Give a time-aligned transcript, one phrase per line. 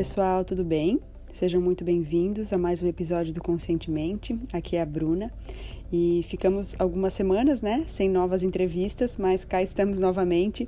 [0.00, 0.98] pessoal, tudo bem?
[1.30, 4.34] Sejam muito bem-vindos a mais um episódio do Conscientemente.
[4.50, 5.30] Aqui é a Bruna
[5.92, 10.66] e ficamos algumas semanas, né, sem novas entrevistas, mas cá estamos novamente.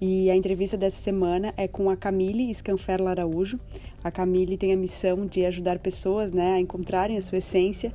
[0.00, 3.60] E a entrevista dessa semana é com a Camille Scanferla Araújo.
[4.02, 7.92] A Camille tem a missão de ajudar pessoas, né, a encontrarem a sua essência.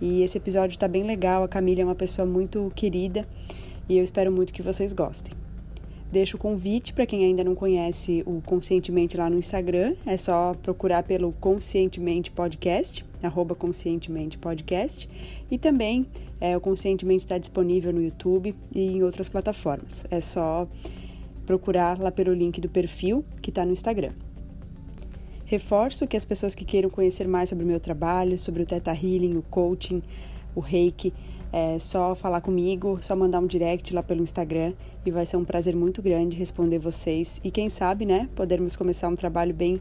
[0.00, 1.42] E esse episódio está bem legal.
[1.42, 3.26] A Camille é uma pessoa muito querida
[3.88, 5.39] e eu espero muito que vocês gostem.
[6.10, 9.94] Deixo o convite para quem ainda não conhece o Conscientemente lá no Instagram.
[10.04, 15.08] É só procurar pelo Conscientemente Podcast, arroba Conscientemente Podcast.
[15.48, 16.06] E também
[16.40, 20.04] é, o Conscientemente está disponível no YouTube e em outras plataformas.
[20.10, 20.66] É só
[21.46, 24.12] procurar lá pelo link do perfil que está no Instagram.
[25.44, 28.92] Reforço que as pessoas que queiram conhecer mais sobre o meu trabalho, sobre o Theta
[28.92, 30.02] Healing, o coaching,
[30.54, 31.12] o reiki,
[31.52, 34.72] é só falar comigo, só mandar um direct lá pelo Instagram
[35.04, 39.08] e vai ser um prazer muito grande responder vocês e quem sabe, né, podermos começar
[39.08, 39.80] um trabalho bem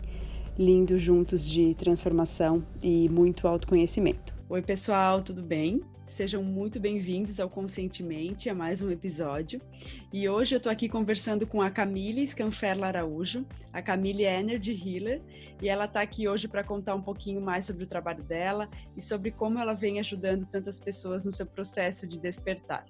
[0.57, 4.33] lindo juntos de transformação e muito autoconhecimento.
[4.49, 5.81] Oi, pessoal, tudo bem?
[6.09, 9.61] Sejam muito bem-vindos ao Conscientemente, a mais um episódio.
[10.11, 13.45] E hoje eu estou aqui conversando com a Camille Scanferla Araújo.
[13.71, 15.21] A Camille é Energy Healer
[15.61, 19.01] e ela está aqui hoje para contar um pouquinho mais sobre o trabalho dela e
[19.03, 22.85] sobre como ela vem ajudando tantas pessoas no seu processo de despertar.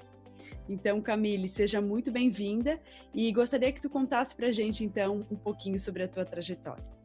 [0.69, 2.79] Então, Camille, seja muito bem-vinda
[3.13, 6.98] e gostaria que tu contasse para a gente, então, um pouquinho sobre a tua trajetória.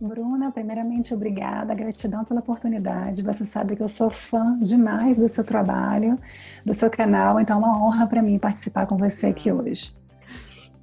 [0.00, 3.22] Bruna, primeiramente, obrigada, gratidão pela oportunidade.
[3.22, 6.16] Você sabe que eu sou fã demais do seu trabalho,
[6.64, 9.92] do seu canal, então é uma honra para mim participar com você aqui hoje.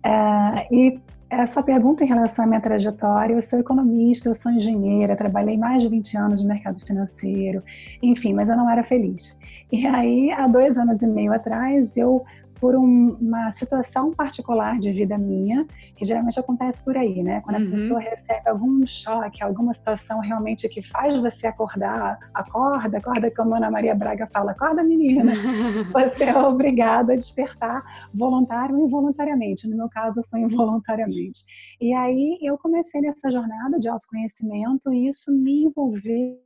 [0.04, 1.00] É, e
[1.30, 5.82] essa pergunta em relação à minha trajetória, eu sou economista, eu sou engenheira, trabalhei mais
[5.82, 7.64] de 20 anos no mercado financeiro,
[8.04, 9.38] enfim, mas eu não era feliz.
[9.72, 12.24] E aí, há dois anos e meio atrás, eu
[12.60, 17.42] por um, uma situação particular de vida minha, que geralmente acontece por aí, né?
[17.42, 17.68] Quando uhum.
[17.68, 23.54] a pessoa recebe algum choque, alguma situação realmente que faz você acordar, acorda, acorda, como
[23.54, 25.32] a Ana Maria Braga fala, acorda menina,
[25.92, 27.84] você é obrigada a despertar
[28.14, 29.70] voluntário ou involuntariamente.
[29.70, 31.44] No meu caso, foi involuntariamente.
[31.80, 36.40] E aí eu comecei nessa jornada de autoconhecimento e isso me envolveu,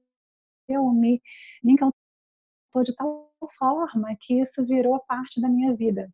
[0.93, 1.21] me,
[1.63, 1.98] me encantou
[2.83, 6.09] de tal forma que isso virou parte da minha vida.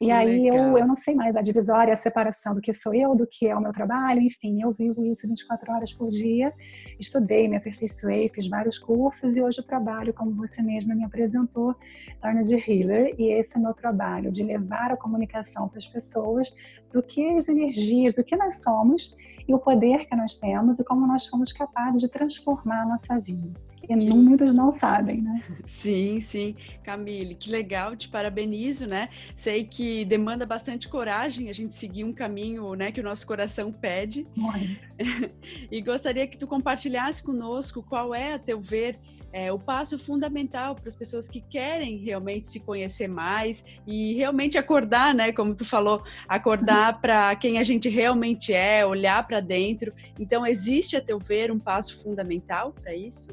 [0.00, 2.94] E que aí eu, eu não sei mais a divisória, a separação do que sou
[2.94, 6.54] eu, do que é o meu trabalho, enfim, eu vivo isso 24 horas por dia.
[7.00, 11.74] Estudei, me aperfeiçoei, fiz vários cursos e hoje eu trabalho, como você mesma me apresentou,
[12.22, 13.12] torna de healer.
[13.18, 16.48] E esse é o meu trabalho, de levar a comunicação para as pessoas
[16.92, 19.16] do que as energias, do que nós somos
[19.48, 23.18] e o poder que nós temos e como nós somos capazes de transformar a nossa
[23.18, 25.42] vida que muitos não sabem, né?
[25.66, 26.54] Sim, sim.
[26.84, 29.08] Camille, que legal, te parabenizo, né?
[29.34, 33.72] Sei que demanda bastante coragem a gente seguir um caminho, né, que o nosso coração
[33.72, 34.26] pede.
[35.70, 38.98] e gostaria que tu compartilhasse conosco qual é, a teu ver,
[39.32, 44.58] é, o passo fundamental para as pessoas que querem realmente se conhecer mais e realmente
[44.58, 49.92] acordar, né, como tu falou, acordar para quem a gente realmente é, olhar para dentro.
[50.18, 53.28] Então, existe, a teu ver, um passo fundamental para isso?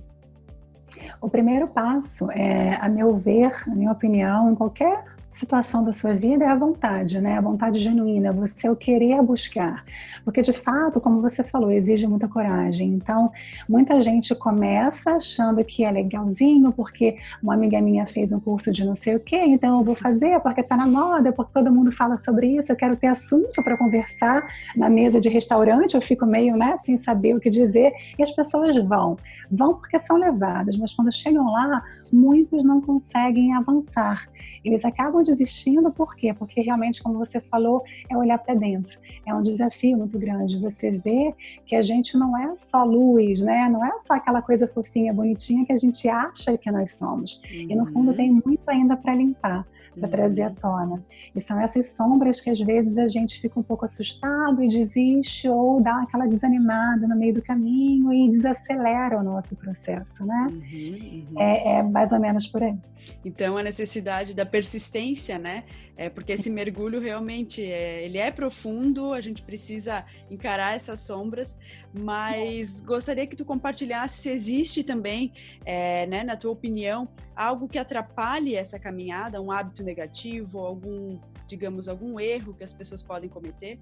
[1.22, 5.04] O primeiro passo, é, a meu ver, na minha opinião, em qualquer
[5.36, 7.38] situação da sua vida é a vontade, né?
[7.38, 9.84] A vontade genuína, você o querer buscar.
[10.24, 12.88] Porque de fato, como você falou, exige muita coragem.
[12.90, 13.32] Então,
[13.68, 18.86] muita gente começa achando que é legalzinho porque uma amiga minha fez um curso de
[18.86, 21.92] não sei o quê, então eu vou fazer porque tá na moda, porque todo mundo
[21.92, 26.26] fala sobre isso, eu quero ter assunto para conversar na mesa de restaurante, eu fico
[26.26, 29.18] meio, né, sem saber o que dizer, e as pessoas vão.
[29.52, 34.26] Vão porque são levadas, mas quando chegam lá, muitos não conseguem avançar.
[34.64, 36.34] Eles acabam desistindo, por quê?
[36.34, 38.98] Porque realmente, como você falou, é olhar para dentro.
[39.26, 40.58] É um desafio muito grande.
[40.60, 41.34] Você vê
[41.66, 43.68] que a gente não é só luz, né?
[43.70, 47.42] Não é só aquela coisa fofinha, bonitinha que a gente acha que nós somos.
[47.44, 47.68] Uhum.
[47.70, 48.18] E no fundo uhum.
[48.18, 49.68] tem muito ainda para limpar
[50.00, 51.04] para trazer à tona.
[51.36, 55.48] E são essas sombras que às vezes a gente fica um pouco assustado e desiste
[55.48, 60.48] ou dá aquela desanimada no meio do caminho e desacelera o nosso processo, né?
[60.50, 61.42] Uhum, uhum.
[61.42, 62.76] É, é, mais ou menos por aí.
[63.24, 65.64] Então a necessidade da persistência, né?
[65.98, 71.58] É porque esse mergulho realmente é, ele é profundo, a gente precisa encarar essas sombras,
[71.98, 72.86] mas é.
[72.86, 75.32] gostaria que tu compartilhasse se existe também,
[75.66, 81.88] é, né, na tua opinião, algo que atrapalhe essa caminhada, um hábito negativo, algum, digamos,
[81.88, 83.80] algum erro que as pessoas podem cometer?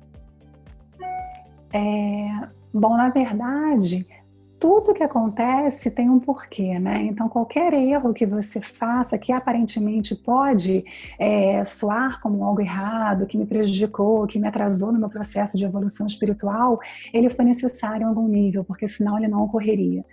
[1.72, 4.08] É, bom, na verdade,
[4.64, 7.02] tudo que acontece tem um porquê, né?
[7.02, 10.86] Então, qualquer erro que você faça, que aparentemente pode
[11.20, 15.66] é, soar como algo errado, que me prejudicou, que me atrasou no meu processo de
[15.66, 16.80] evolução espiritual,
[17.14, 20.06] ele foi necessário em algum nível, porque senão ele não ocorreria.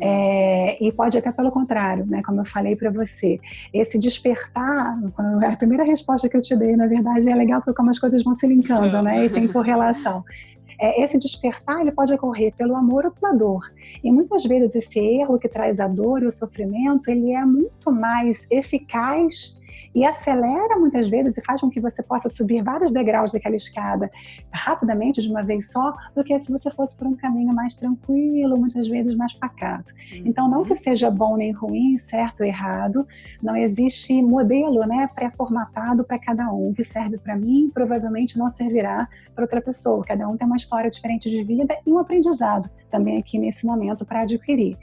[0.00, 2.22] É, e pode até pelo contrário, né?
[2.24, 3.40] Como eu falei para você,
[3.74, 7.90] esse despertar, a primeira resposta que eu te dei, na verdade, é legal porque como
[7.90, 9.24] as coisas vão se linkando, né?
[9.24, 10.22] E tem correlação
[10.78, 13.72] é, esse despertar ele pode ocorrer pelo amor ou pela dor.
[14.02, 17.90] E muitas vezes esse erro que traz a dor e o sofrimento, ele é muito
[17.90, 19.58] mais eficaz
[19.94, 24.10] e acelera muitas vezes e faz com que você possa subir vários degraus daquela escada
[24.52, 28.58] rapidamente de uma vez só, do que se você fosse por um caminho mais tranquilo,
[28.58, 29.92] muitas vezes mais pacato.
[30.12, 30.22] Uhum.
[30.24, 33.06] Então, não que seja bom nem ruim, certo ou errado,
[33.42, 36.70] não existe modelo né, pré-formatado para cada um.
[36.70, 40.04] O que serve para mim provavelmente não servirá para outra pessoa.
[40.04, 44.04] Cada um tem uma história diferente de vida e um aprendizado também aqui nesse momento
[44.04, 44.76] para adquirir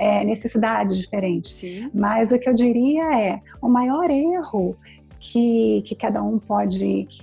[0.00, 1.52] é, necessidades diferentes.
[1.52, 1.90] Sim.
[1.94, 4.76] Mas o que eu diria é, o maior erro
[5.18, 7.22] que, que cada um pode, que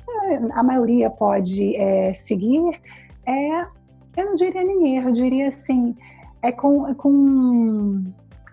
[0.54, 2.80] a maioria pode é, seguir
[3.26, 3.66] é,
[4.16, 5.96] eu não diria nem erro, eu diria assim,
[6.42, 8.06] é com, com,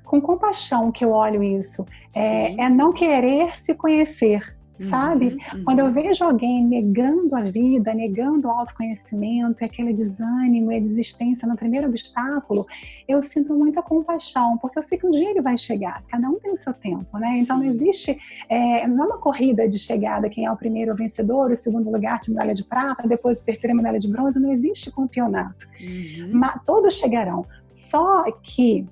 [0.05, 1.87] com compaixão que eu olho isso.
[2.15, 5.27] É, é não querer se conhecer sabe?
[5.27, 5.65] Uhum, uhum.
[5.65, 11.47] Quando eu vejo alguém negando a vida, negando o autoconhecimento, aquele desânimo e a desistência
[11.47, 12.65] no primeiro obstáculo,
[13.07, 16.39] eu sinto muita compaixão, porque eu sei que um dia ele vai chegar, cada um
[16.39, 17.35] tem o seu tempo, né?
[17.37, 17.65] Então Sim.
[17.65, 18.19] não existe,
[18.49, 22.19] é, não é uma corrida de chegada, quem é o primeiro vencedor, o segundo lugar
[22.21, 25.69] de medalha de prata, depois a terceira medalha de bronze, não existe campeonato.
[25.81, 26.31] Uhum.
[26.33, 27.47] Mas todos chegarão.
[27.71, 28.87] Só que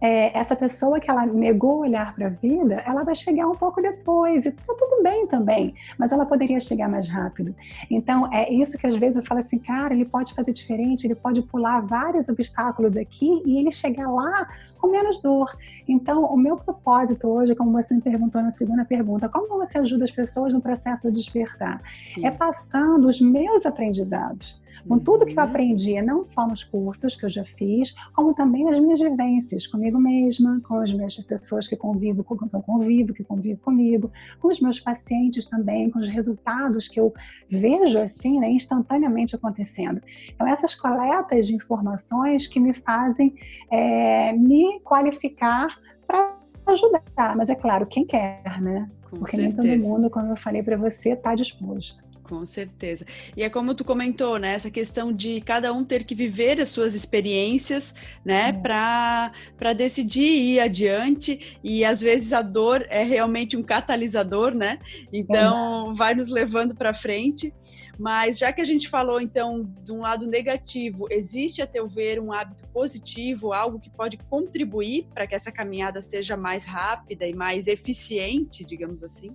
[0.00, 3.80] é, essa pessoa que ela negou olhar para a vida, ela vai chegar um pouco
[3.80, 7.54] depois e tá tudo bem também, mas ela poderia chegar mais rápido.
[7.90, 11.14] Então é isso que às vezes eu falo assim, cara, ele pode fazer diferente, ele
[11.14, 14.48] pode pular vários obstáculos aqui e ele chegar lá
[14.80, 15.50] com menos dor.
[15.88, 20.04] Então o meu propósito hoje, como você me perguntou na segunda pergunta, como você ajuda
[20.04, 21.82] as pessoas no processo de despertar?
[21.96, 22.26] Sim.
[22.26, 25.48] É passando os meus aprendizados com tudo que eu uhum.
[25.48, 29.98] aprendi, não só nos cursos que eu já fiz, como também nas minhas vivências comigo
[29.98, 34.10] mesma, com as minhas pessoas que convivo, com que eu convivo, que convivem comigo,
[34.40, 37.12] com os meus pacientes também, com os resultados que eu
[37.48, 40.00] vejo assim, né, instantaneamente acontecendo.
[40.34, 43.34] Então, essas coletas de informações que me fazem
[43.70, 45.68] é, me qualificar
[46.06, 46.34] para
[46.66, 48.90] ajudar, mas é claro, quem quer, né?
[49.10, 49.62] Com Porque certeza.
[49.62, 52.09] nem todo mundo, como eu falei para você, está disposto.
[52.30, 53.04] Com certeza.
[53.36, 54.52] E é como tu comentou, né?
[54.52, 57.92] Essa questão de cada um ter que viver as suas experiências,
[58.24, 58.50] né?
[58.50, 58.52] É.
[58.52, 61.58] Para decidir ir adiante.
[61.64, 64.78] E às vezes a dor é realmente um catalisador, né?
[65.12, 65.94] Então é.
[65.94, 67.52] vai nos levando para frente.
[67.98, 72.20] Mas já que a gente falou então de um lado negativo, existe a teu ver
[72.20, 77.34] um hábito positivo, algo que pode contribuir para que essa caminhada seja mais rápida e
[77.34, 79.34] mais eficiente, digamos assim?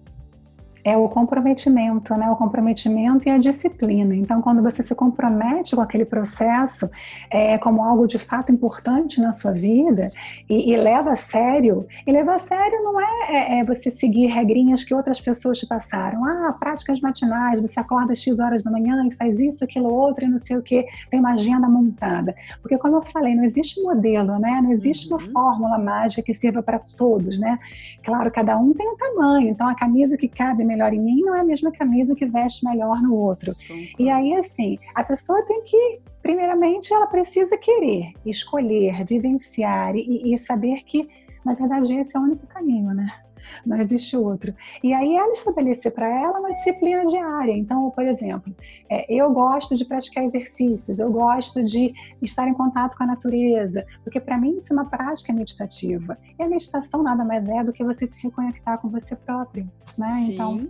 [0.86, 2.30] É o comprometimento, né?
[2.30, 4.16] O comprometimento e a disciplina.
[4.16, 6.88] Então, quando você se compromete com aquele processo
[7.32, 10.08] é, como algo de fato importante na sua vida
[10.48, 14.28] e, e leva a sério, e levar a sério não é, é, é, você seguir
[14.28, 16.24] regrinhas que outras pessoas te passaram.
[16.24, 20.26] Ah, práticas matinais, você acorda às X horas da manhã e faz isso, aquilo, outro
[20.26, 22.36] e não sei o que, tem uma agenda montada.
[22.62, 24.62] Porque, como eu falei, não existe modelo, né?
[24.62, 25.32] Não existe uma uhum.
[25.32, 27.58] fórmula mágica que sirva para todos, né?
[28.04, 31.36] Claro, cada um tem um tamanho, então a camisa que cabe melhor em mim não
[31.36, 33.54] é a mesma camisa que veste melhor no outro.
[33.98, 40.38] E aí, assim, a pessoa tem que, primeiramente, ela precisa querer, escolher, vivenciar e, e
[40.38, 41.08] saber que,
[41.46, 43.08] na verdade, esse é o único caminho, né?
[43.66, 44.54] Não existe outro.
[44.84, 47.52] E aí ela estabelecer para ela uma disciplina diária.
[47.52, 48.56] Então, por exemplo,
[48.90, 53.86] é, eu gosto de praticar exercícios, eu gosto de estar em contato com a natureza,
[54.04, 56.18] porque para mim isso é uma prática meditativa.
[56.40, 60.12] E a meditação nada mais é do que você se reconectar com você próprio, né?
[60.12, 60.34] Sim.
[60.34, 60.68] Então,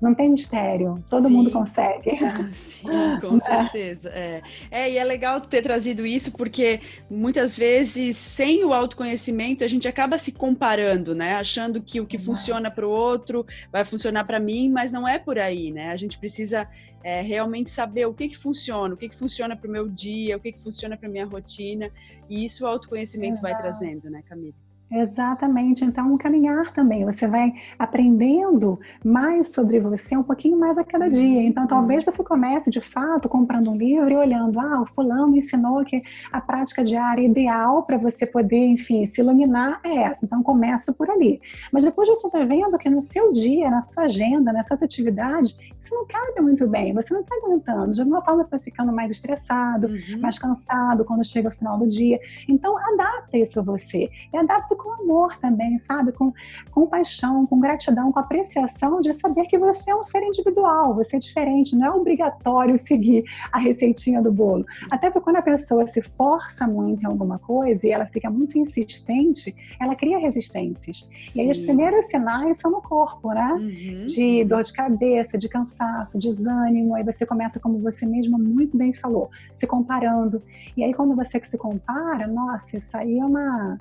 [0.00, 1.34] não tem mistério, todo Sim.
[1.34, 2.18] mundo consegue.
[2.52, 2.88] Sim,
[3.20, 3.40] com né?
[3.40, 4.10] certeza.
[4.10, 4.42] É.
[4.70, 9.88] é, e é legal ter trazido isso, porque muitas vezes, sem o autoconhecimento, a gente
[9.88, 11.36] acaba se comparando, né?
[11.36, 15.18] Achando que o que funciona para o outro vai funcionar para mim, mas não é
[15.18, 15.90] por aí, né?
[15.90, 16.68] A gente precisa
[17.02, 20.36] é, realmente saber o que, que funciona, o que, que funciona para o meu dia,
[20.36, 21.90] o que, que funciona para minha rotina,
[22.28, 23.42] e isso o autoconhecimento Exato.
[23.42, 24.65] vai trazendo, né, Camila?
[24.90, 25.84] Exatamente.
[25.84, 27.04] Então, um caminhar também.
[27.04, 31.40] Você vai aprendendo mais sobre você um pouquinho mais a cada dia.
[31.40, 31.46] Uhum.
[31.46, 35.84] Então, talvez você comece, de fato, comprando um livro e olhando, ah, o fulano ensinou
[35.84, 36.00] que
[36.30, 40.24] a prática diária ideal para você poder, enfim, se iluminar é essa.
[40.24, 41.40] Então, começa por ali.
[41.72, 45.92] Mas depois você está vendo que no seu dia, na sua agenda, nessas atividades, isso
[45.92, 46.94] não cabe muito bem.
[46.94, 47.92] Você não está aguentando.
[47.92, 50.20] De alguma forma, você está ficando mais estressado, uhum.
[50.20, 52.20] mais cansado quando chega o final do dia.
[52.48, 54.08] Então, adapta isso a você.
[54.32, 56.12] E adapta com amor também, sabe?
[56.12, 56.32] Com,
[56.70, 61.16] com paixão, com gratidão, com apreciação de saber que você é um ser individual, você
[61.16, 64.64] é diferente, não é obrigatório seguir a receitinha do bolo.
[64.90, 68.58] Até porque quando a pessoa se força muito em alguma coisa e ela fica muito
[68.58, 71.08] insistente, ela cria resistências.
[71.30, 71.38] Sim.
[71.38, 73.52] E aí os primeiros sinais são no corpo, né?
[73.52, 74.06] Uhum.
[74.06, 76.94] De dor de cabeça, de cansaço, desânimo.
[76.94, 80.42] Aí você começa, como você mesma muito bem falou, se comparando.
[80.76, 83.78] E aí quando você se compara, nossa, isso aí é uma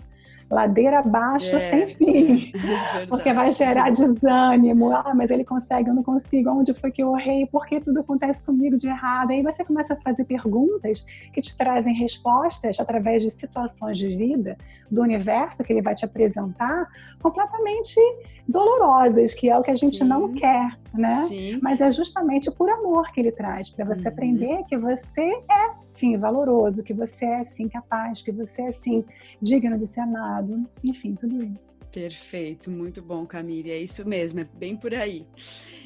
[0.50, 2.52] ladeira abaixo é, sem fim,
[3.02, 4.92] é porque vai gerar desânimo.
[4.92, 6.50] Ah, mas ele consegue, eu não consigo.
[6.52, 7.46] Onde foi que eu errei?
[7.48, 9.32] Por que tudo acontece comigo de errado?
[9.32, 14.58] Aí você começa a fazer perguntas que te trazem respostas através de situações de vida
[14.90, 16.88] do universo que ele vai te apresentar
[17.22, 18.00] completamente
[18.48, 20.04] dolorosas, que é o que a gente Sim.
[20.04, 21.24] não quer, né?
[21.28, 21.60] Sim.
[21.62, 24.14] Mas é justamente por amor que ele traz, para você uhum.
[24.14, 29.04] aprender que você é sim valoroso, que você é sim capaz, que você é sim
[29.42, 31.78] digno de ser amado, enfim, tudo isso.
[31.92, 33.72] Perfeito, muito bom, Camille.
[33.72, 35.26] É isso mesmo, é bem por aí.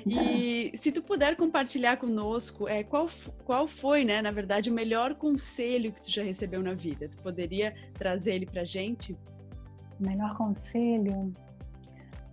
[0.07, 3.07] E se tu puder compartilhar conosco, é, qual,
[3.45, 7.07] qual foi, né, na verdade, o melhor conselho que tu já recebeu na vida?
[7.07, 9.15] Tu poderia trazer ele pra gente?
[9.99, 11.31] Melhor conselho?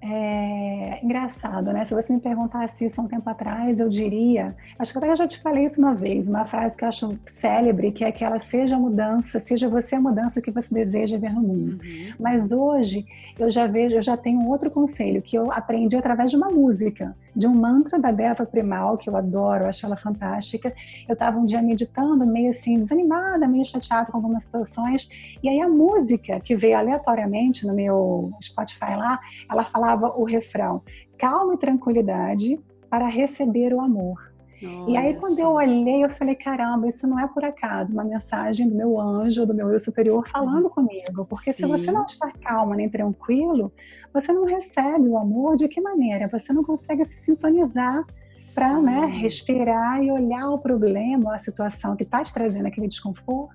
[0.08, 1.84] É engraçado, né?
[1.84, 4.54] Se você me perguntasse isso há um tempo atrás, eu diria.
[4.78, 7.18] Acho que até eu já te falei isso uma vez, uma frase que eu acho
[7.26, 11.18] célebre, que é que ela seja a mudança, seja você a mudança que você deseja
[11.18, 11.80] ver no mundo.
[11.82, 12.14] Uhum.
[12.20, 13.04] Mas hoje
[13.36, 17.16] eu já vejo, eu já tenho outro conselho que eu aprendi através de uma música,
[17.36, 20.74] de um mantra da Deva Primal, que eu adoro, acho ela fantástica.
[21.06, 25.08] Eu estava um dia meditando, meio assim, desanimada, meio chateada com algumas situações,
[25.42, 30.82] e aí a música que veio aleatoriamente no meu Spotify lá, ela falava o refrão:
[31.18, 34.34] calma e tranquilidade para receber o amor.
[34.62, 38.04] Olha e aí, quando eu olhei, eu falei: caramba, isso não é por acaso uma
[38.04, 40.70] mensagem do meu anjo, do meu eu superior falando uhum.
[40.70, 41.26] comigo.
[41.26, 41.64] Porque Sim.
[41.64, 43.70] se você não está calma nem tranquilo,
[44.20, 46.26] você não recebe o amor de que maneira?
[46.28, 48.02] Você não consegue se sintonizar
[48.54, 53.54] para né, respirar e olhar o problema, a situação que está te trazendo aquele desconforto,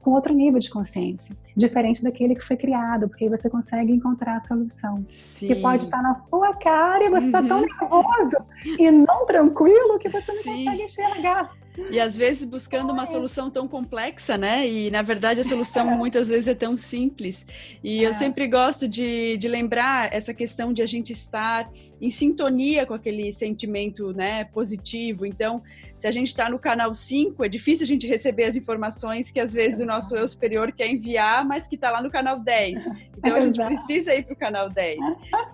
[0.00, 4.36] com outro nível de consciência, diferente daquele que foi criado, porque aí você consegue encontrar
[4.36, 5.04] a solução.
[5.10, 5.48] Sim.
[5.48, 7.48] Que pode estar na sua cara e você está uhum.
[7.48, 10.64] tão nervoso e não tranquilo que você não Sim.
[10.64, 11.58] consegue enxergar.
[11.90, 14.68] E às vezes buscando uma solução tão complexa, né?
[14.68, 17.46] E na verdade a solução muitas vezes é tão simples.
[17.82, 18.08] E é.
[18.08, 22.94] eu sempre gosto de, de lembrar essa questão de a gente estar em sintonia com
[22.94, 25.24] aquele sentimento né, positivo.
[25.24, 25.62] Então,
[25.98, 29.40] se a gente está no canal 5, é difícil a gente receber as informações que
[29.40, 32.86] às vezes o nosso eu superior quer enviar, mas que está lá no canal 10.
[33.18, 34.96] Então a gente precisa ir para o canal 10.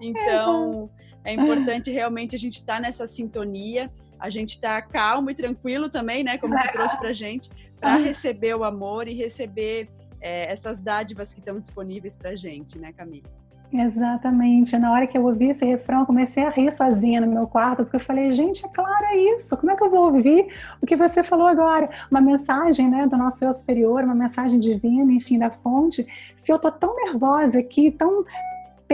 [0.00, 0.90] Então.
[1.26, 5.34] É importante realmente a gente estar tá nessa sintonia, a gente estar tá calmo e
[5.34, 6.36] tranquilo também, né?
[6.36, 7.48] Como tu trouxe pra gente,
[7.80, 9.88] para receber o amor e receber
[10.20, 13.30] é, essas dádivas que estão disponíveis pra gente, né, Camila?
[13.76, 14.78] Exatamente.
[14.78, 17.82] Na hora que eu ouvi esse refrão, eu comecei a rir sozinha no meu quarto,
[17.82, 19.56] porque eu falei, gente, é claro é isso.
[19.56, 20.46] Como é que eu vou ouvir
[20.80, 21.90] o que você falou agora?
[22.08, 26.06] Uma mensagem né, do nosso eu superior, uma mensagem divina, enfim, da fonte.
[26.36, 28.24] Se eu tô tão nervosa aqui, tão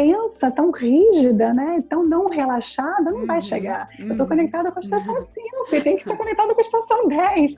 [0.00, 1.85] tensa, tão rígida, né?
[1.88, 3.88] Tão não relaxada, não uhum, vai chegar.
[3.99, 5.23] Uhum, eu estou conectada com a estação uhum.
[5.23, 7.57] 5, tem que estar conectada com a estação 10.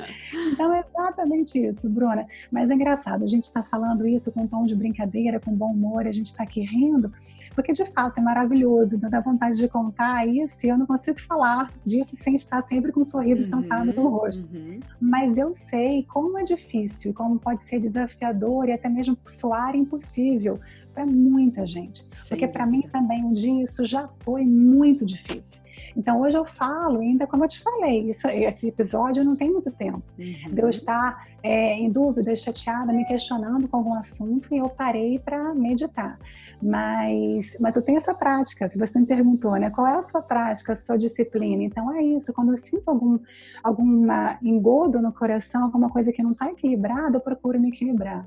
[0.52, 2.26] Então é exatamente isso, Bruna.
[2.50, 5.70] Mas é engraçado, a gente está falando isso com um tom de brincadeira, com bom
[5.70, 7.12] humor, a gente está aqui rindo,
[7.54, 11.70] porque de fato é maravilhoso, dá vontade de contar isso e eu não consigo falar
[11.84, 14.48] disso sem estar sempre com um sorriso estampado uhum, no rosto.
[14.52, 14.80] Uhum.
[15.00, 20.58] Mas eu sei como é difícil, como pode ser desafiador e até mesmo soar impossível
[20.92, 22.06] para muita gente.
[22.16, 25.62] Sem porque para mim também um dia isso já foi muito difícil.
[25.96, 29.70] Então hoje eu falo, ainda como eu te falei, isso, esse episódio não tem muito
[29.70, 30.02] tempo.
[30.18, 30.54] Uhum.
[30.54, 35.18] De eu estar é, em dúvida, chateada, me questionando com algum assunto e eu parei
[35.18, 36.18] para meditar.
[36.62, 39.68] Mas, mas eu tenho essa prática que você me perguntou, né?
[39.70, 41.64] Qual é a sua prática, a sua disciplina?
[41.64, 42.32] Então é isso.
[42.32, 43.18] Quando eu sinto algum
[43.62, 48.24] alguma engodo no coração, alguma coisa que não está equilibrada, eu procuro me equilibrar.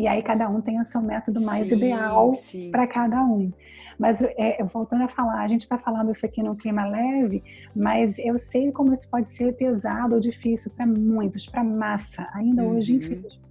[0.00, 2.32] E aí cada um tem o seu método mais sim, ideal
[2.70, 3.50] para cada um.
[3.98, 7.44] Mas é, voltando a falar, a gente está falando isso aqui num clima leve,
[7.76, 12.62] mas eu sei como isso pode ser pesado ou difícil para muitos, para massa, ainda
[12.62, 12.76] uhum.
[12.76, 13.49] hoje, infelizmente.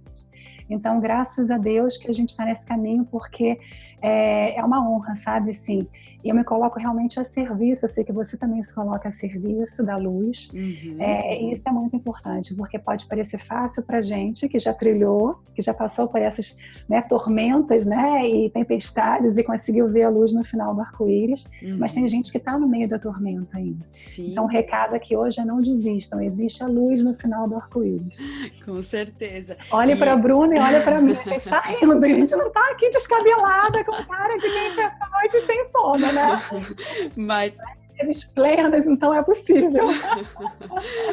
[0.70, 3.58] Então, graças a Deus que a gente está nesse caminho, porque
[4.02, 5.52] é, é, uma honra, sabe?
[5.52, 5.86] Sim.
[6.22, 7.84] E eu me coloco realmente a serviço.
[7.84, 10.50] Eu sei que você também se coloca a serviço da luz.
[10.52, 10.96] Uhum.
[10.98, 15.40] É, e isso é muito importante, porque pode parecer fácil para gente que já trilhou,
[15.54, 16.58] que já passou por essas
[16.88, 18.26] né, tormentas, né?
[18.28, 21.50] E tempestades e conseguiu ver a luz no final do arco-íris.
[21.62, 21.78] Uhum.
[21.78, 23.86] Mas tem gente que está no meio da tormenta ainda.
[23.90, 24.32] Sim.
[24.32, 26.20] Então, o recado aqui hoje é não desistam.
[26.20, 28.18] Existe a luz no final do arco-íris.
[28.64, 29.56] Com certeza.
[29.70, 29.96] Olhe e...
[29.96, 31.12] para a Bruna e olha para mim.
[31.12, 32.04] A gente está rindo.
[32.04, 36.12] A gente não está aqui descabelada com cara de quem passa a noite sem sono,
[36.12, 36.40] né?
[37.16, 37.58] Mas
[38.34, 39.88] plenas, então é possível.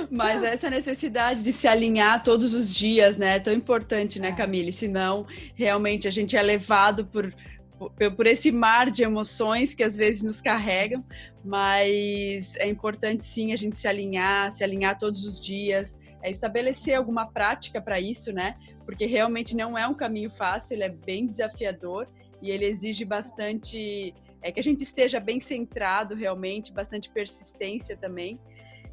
[0.10, 3.36] Mas essa necessidade de se alinhar todos os dias, né?
[3.36, 4.72] É tão importante, né, Camille?
[4.72, 5.26] Senão,
[5.56, 7.34] realmente, a gente é levado por,
[7.78, 11.04] por, esse mar de emoções que às vezes nos carregam,
[11.44, 16.96] mas é importante sim a gente se alinhar, se alinhar todos os dias, é estabelecer
[16.96, 18.58] alguma prática para isso, né?
[18.86, 22.08] Porque realmente não é um caminho fácil, ele é bem desafiador
[22.42, 28.40] e ele exige bastante é que a gente esteja bem centrado realmente, bastante persistência também.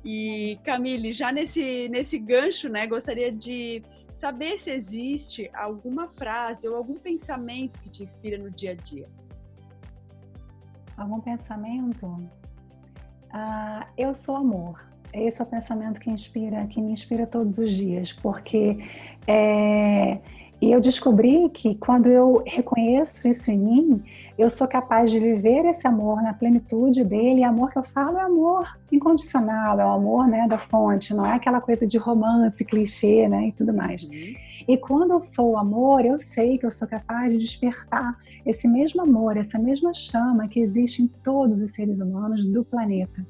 [0.04, 3.82] E Camille, já nesse nesse gancho, né, gostaria de
[4.12, 9.08] saber se existe alguma frase ou algum pensamento que te inspira no dia a dia.
[10.96, 12.28] Algum pensamento?
[13.30, 14.84] Ah, eu sou amor.
[15.12, 18.78] Esse é o pensamento que inspira, que me inspira todos os dias, porque
[19.26, 20.20] é,
[20.64, 24.02] e eu descobri que quando eu reconheço isso em mim,
[24.38, 27.40] eu sou capaz de viver esse amor na plenitude dele.
[27.40, 31.26] E amor que eu falo é amor incondicional, é o amor né, da fonte, não
[31.26, 34.04] é aquela coisa de romance, clichê né, e tudo mais.
[34.04, 34.34] Uhum.
[34.66, 38.16] E quando eu sou amor, eu sei que eu sou capaz de despertar
[38.46, 43.22] esse mesmo amor, essa mesma chama que existe em todos os seres humanos do planeta.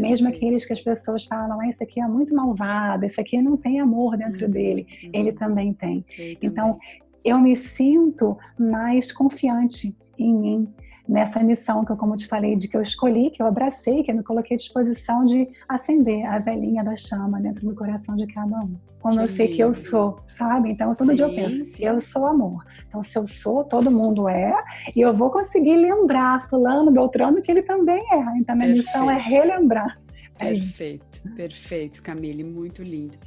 [0.00, 3.56] Mesmo aqueles que as pessoas falam, ah, esse aqui é muito malvado, esse aqui não
[3.56, 5.10] tem amor dentro uhum, dele, uhum.
[5.12, 6.04] ele também tem.
[6.18, 7.02] Ele então, também.
[7.24, 10.72] eu me sinto mais confiante em mim,
[11.10, 14.12] nessa missão que eu, como te falei, de que eu escolhi, que eu abracei, que
[14.12, 18.28] eu me coloquei à disposição de acender a velhinha da chama dentro do coração de
[18.28, 18.76] cada um.
[19.00, 20.70] Como que eu sei que eu sou, sabe?
[20.70, 21.84] Então, todo sim, dia eu penso, sim.
[21.84, 22.64] eu sou amor.
[22.86, 24.54] Então, se eu sou, todo mundo é,
[24.94, 28.38] e eu vou conseguir lembrar fulano, Beltrano, que ele também é.
[28.38, 28.76] Então, minha Perfeito.
[28.76, 29.98] missão é relembrar.
[30.40, 33.18] É perfeito, perfeito, Camille, muito lindo.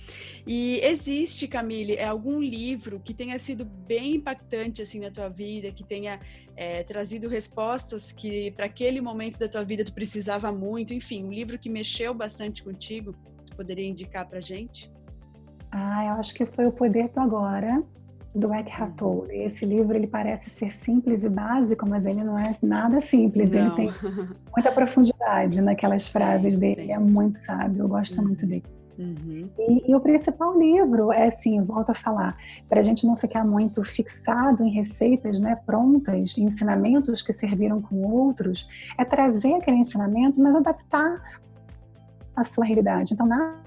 [0.47, 5.83] E existe, Camille, algum livro que tenha sido bem impactante assim na tua vida, que
[5.83, 6.19] tenha
[6.55, 11.31] é, trazido respostas que para aquele momento da tua vida tu precisava muito, enfim, um
[11.31, 14.91] livro que mexeu bastante contigo, tu poderia indicar para gente?
[15.71, 17.83] Ah, eu acho que foi o Poder do Agora,
[18.35, 18.95] do Eckhart uhum.
[18.95, 19.43] Tolle.
[19.43, 23.51] Esse livro ele parece ser simples e básico, mas ele não é nada simples.
[23.51, 23.59] Não.
[23.59, 23.93] Ele tem
[24.55, 26.81] muita profundidade naquelas frases dele.
[26.81, 27.83] Ele é muito sábio.
[27.83, 28.27] Eu gosto uhum.
[28.27, 28.63] muito dele.
[28.97, 29.49] Uhum.
[29.57, 32.37] E, e, o principal livro é assim, volto a falar,
[32.69, 38.03] para a gente não ficar muito fixado em receitas né, prontas, ensinamentos que serviram com
[38.05, 41.17] outros, é trazer aquele ensinamento, mas adaptar
[42.35, 43.13] a sua realidade.
[43.13, 43.63] Então, nada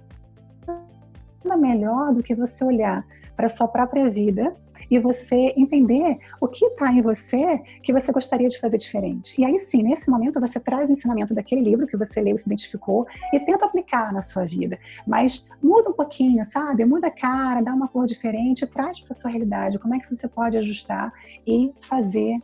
[1.57, 4.55] melhor do que você olhar para a sua própria vida
[4.90, 9.40] e você entender o que está em você que você gostaria de fazer diferente.
[9.40, 12.46] E aí sim, nesse momento você traz o ensinamento daquele livro que você leu, se
[12.46, 14.79] identificou e tenta aplicar na sua vida.
[15.07, 16.85] Mas muda um pouquinho, sabe?
[16.85, 19.79] Muda a cara, dá uma cor diferente, traz para sua realidade.
[19.79, 21.12] Como é que você pode ajustar
[21.46, 22.38] e fazer,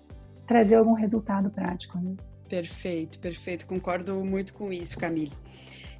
[0.46, 1.98] trazer algum resultado prático?
[1.98, 2.14] Né?
[2.48, 3.66] Perfeito, perfeito.
[3.66, 5.32] Concordo muito com isso, Camille.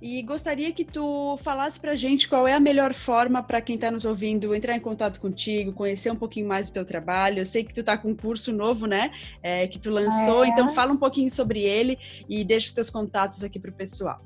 [0.02, 3.76] E gostaria que tu falasse para a gente qual é a melhor forma para quem
[3.76, 7.38] está nos ouvindo entrar em contato contigo, conhecer um pouquinho mais do teu trabalho.
[7.38, 9.12] Eu sei que tu está com um curso novo, né?
[9.40, 10.48] É, que tu lançou, é.
[10.48, 11.96] então fala um pouquinho sobre ele
[12.28, 14.20] e deixa os teus contatos aqui para o pessoal.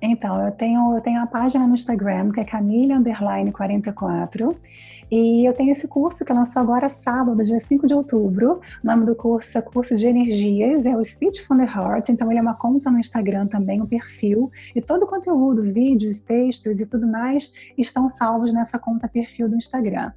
[0.00, 4.56] Então, eu tenho, eu tenho a página no Instagram, que é Camille44.
[5.10, 8.60] E eu tenho esse curso que lançou agora sábado, dia 5 de outubro.
[8.82, 12.08] O nome do curso é Curso de Energias, é o Speech from the Heart.
[12.08, 14.50] Então, ele é uma conta no Instagram também, um perfil.
[14.74, 19.56] E todo o conteúdo, vídeos, textos e tudo mais, estão salvos nessa conta perfil do
[19.56, 20.12] Instagram.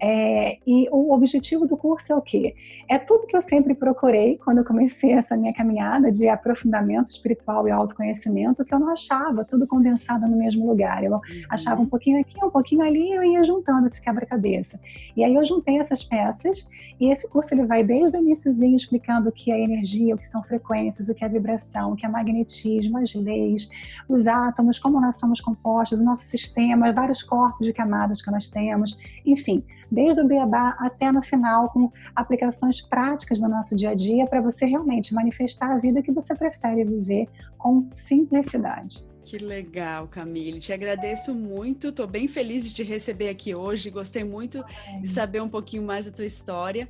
[0.00, 2.54] É, e o objetivo do curso é o quê?
[2.88, 7.66] É tudo que eu sempre procurei quando eu comecei essa minha caminhada de aprofundamento espiritual
[7.66, 11.02] e autoconhecimento, que eu não achava tudo condensado no mesmo lugar.
[11.02, 11.20] Eu uhum.
[11.48, 14.78] achava um pouquinho aqui, um pouquinho ali, e eu ia juntando esse quebra-cabeça.
[15.16, 16.68] E aí eu juntei essas peças,
[17.00, 20.26] e esse curso ele vai desde o iníciozinho explicando o que é energia, o que
[20.26, 23.68] são frequências, o que é vibração, o que é magnetismo, as leis,
[24.08, 28.48] os átomos, como nós somos compostos, o nosso sistema, vários corpos de camadas que nós
[28.48, 33.94] temos, enfim, desde o beabá até no final, com aplicações práticas no nosso dia a
[33.94, 37.28] dia para você realmente manifestar a vida que você prefere viver
[37.58, 39.06] com simplicidade.
[39.24, 40.58] Que legal, Camille.
[40.58, 41.88] Te agradeço muito.
[41.88, 43.88] Estou bem feliz de te receber aqui hoje.
[43.88, 44.64] Gostei muito
[45.00, 46.88] de saber um pouquinho mais da tua história.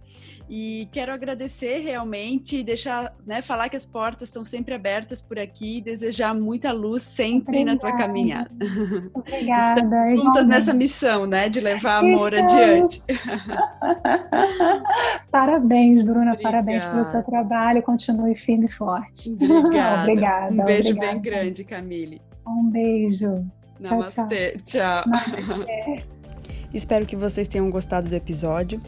[0.55, 5.39] E quero agradecer realmente e deixar, né, falar que as portas estão sempre abertas por
[5.39, 7.73] aqui e desejar muita luz sempre Obrigada.
[7.73, 8.51] na tua caminhada.
[9.15, 9.81] Obrigada.
[9.81, 12.53] Estamos juntas nessa missão, né, de levar amor Estamos.
[12.53, 13.03] adiante.
[15.33, 16.43] parabéns, Bruna, Obrigada.
[16.43, 17.83] parabéns pelo seu trabalho.
[17.83, 19.31] Continue firme e forte.
[19.31, 20.03] Obrigada.
[20.05, 20.53] Obrigada.
[20.53, 21.13] Um beijo Obrigada.
[21.15, 22.21] bem grande, Camille.
[22.47, 23.43] Um beijo.
[23.81, 24.61] Namastê.
[24.67, 25.01] Tchau.
[25.01, 25.03] tchau.
[25.07, 26.05] Namastê.
[26.75, 28.81] Espero que vocês tenham gostado do episódio.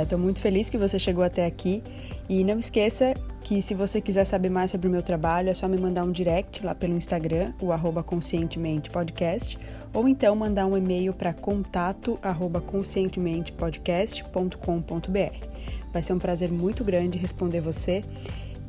[0.00, 1.82] Estou é, muito feliz que você chegou até aqui.
[2.28, 5.68] E não esqueça que se você quiser saber mais sobre o meu trabalho, é só
[5.68, 9.58] me mandar um direct lá pelo Instagram, o arroba conscientemente podcast,
[9.92, 15.46] ou então mandar um e-mail para contato arroba conscientementepodcast.com.br.
[15.92, 18.02] Vai ser um prazer muito grande responder você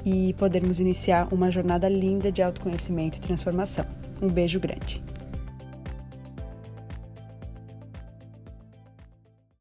[0.03, 3.85] e podermos iniciar uma jornada linda de autoconhecimento e transformação.
[4.21, 5.01] Um beijo grande.